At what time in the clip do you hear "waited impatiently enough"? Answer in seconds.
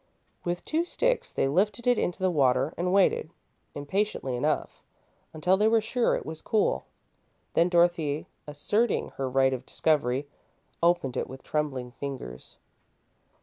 2.91-4.81